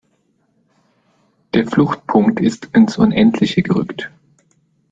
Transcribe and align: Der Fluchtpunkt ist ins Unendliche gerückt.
Der 1.53 1.67
Fluchtpunkt 1.67 2.39
ist 2.39 2.69
ins 2.73 2.97
Unendliche 2.97 3.61
gerückt. 3.61 4.09